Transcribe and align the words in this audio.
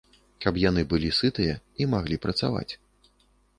Каб 0.45 0.55
яны 0.61 0.83
былі 0.93 1.09
сытыя 1.19 1.55
і 1.85 1.89
маглі 1.93 2.19
працаваць. 2.27 2.67